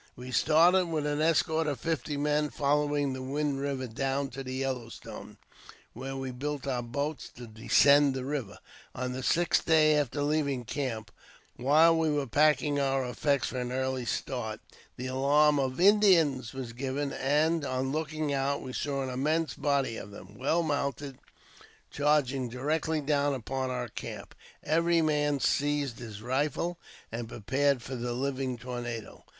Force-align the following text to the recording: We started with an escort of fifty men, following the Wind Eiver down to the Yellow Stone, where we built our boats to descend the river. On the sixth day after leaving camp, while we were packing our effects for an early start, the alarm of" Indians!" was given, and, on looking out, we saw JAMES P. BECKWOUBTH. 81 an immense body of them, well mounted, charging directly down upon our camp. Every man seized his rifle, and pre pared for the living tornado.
We 0.15 0.31
started 0.31 0.87
with 0.87 1.05
an 1.05 1.21
escort 1.21 1.67
of 1.67 1.79
fifty 1.79 2.17
men, 2.17 2.49
following 2.49 3.13
the 3.13 3.21
Wind 3.21 3.59
Eiver 3.59 3.85
down 3.93 4.29
to 4.29 4.43
the 4.43 4.55
Yellow 4.55 4.89
Stone, 4.89 5.37
where 5.93 6.15
we 6.17 6.31
built 6.31 6.65
our 6.65 6.81
boats 6.81 7.29
to 7.35 7.45
descend 7.45 8.15
the 8.15 8.25
river. 8.25 8.57
On 8.95 9.11
the 9.11 9.21
sixth 9.21 9.63
day 9.67 9.95
after 9.95 10.23
leaving 10.23 10.65
camp, 10.65 11.11
while 11.55 11.95
we 11.95 12.09
were 12.09 12.25
packing 12.25 12.79
our 12.79 13.05
effects 13.05 13.49
for 13.49 13.59
an 13.59 13.71
early 13.71 14.05
start, 14.05 14.59
the 14.97 15.05
alarm 15.05 15.59
of" 15.59 15.79
Indians!" 15.79 16.51
was 16.55 16.73
given, 16.73 17.13
and, 17.13 17.63
on 17.63 17.91
looking 17.91 18.33
out, 18.33 18.63
we 18.63 18.73
saw 18.73 18.81
JAMES 18.81 18.83
P. 18.83 18.89
BECKWOUBTH. 18.89 19.03
81 19.03 19.07
an 19.07 19.21
immense 19.21 19.53
body 19.53 19.97
of 19.97 20.09
them, 20.09 20.35
well 20.35 20.63
mounted, 20.63 21.19
charging 21.91 22.49
directly 22.49 23.01
down 23.01 23.35
upon 23.35 23.69
our 23.69 23.87
camp. 23.87 24.33
Every 24.63 25.03
man 25.03 25.39
seized 25.39 25.99
his 25.99 26.23
rifle, 26.23 26.79
and 27.11 27.29
pre 27.29 27.41
pared 27.41 27.83
for 27.83 27.95
the 27.95 28.13
living 28.13 28.57
tornado. 28.57 29.23